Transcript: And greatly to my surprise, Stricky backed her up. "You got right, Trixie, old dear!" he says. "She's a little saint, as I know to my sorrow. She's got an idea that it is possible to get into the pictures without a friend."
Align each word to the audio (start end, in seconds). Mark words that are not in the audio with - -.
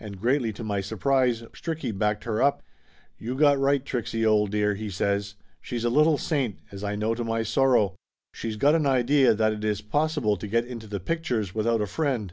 And 0.00 0.20
greatly 0.20 0.52
to 0.54 0.64
my 0.64 0.80
surprise, 0.80 1.42
Stricky 1.54 1.96
backed 1.96 2.24
her 2.24 2.42
up. 2.42 2.60
"You 3.20 3.36
got 3.36 3.56
right, 3.56 3.84
Trixie, 3.86 4.26
old 4.26 4.50
dear!" 4.50 4.74
he 4.74 4.90
says. 4.90 5.36
"She's 5.60 5.84
a 5.84 5.88
little 5.88 6.18
saint, 6.18 6.58
as 6.72 6.82
I 6.82 6.96
know 6.96 7.14
to 7.14 7.22
my 7.22 7.44
sorrow. 7.44 7.94
She's 8.34 8.56
got 8.56 8.74
an 8.74 8.84
idea 8.84 9.32
that 9.32 9.52
it 9.52 9.62
is 9.62 9.80
possible 9.80 10.36
to 10.38 10.48
get 10.48 10.64
into 10.66 10.88
the 10.88 10.98
pictures 10.98 11.54
without 11.54 11.80
a 11.80 11.86
friend." 11.86 12.32